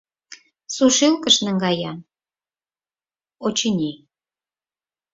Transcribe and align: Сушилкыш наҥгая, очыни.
Сушилкыш 0.73 1.35
наҥгая, 1.45 1.91
очыни. 3.45 3.91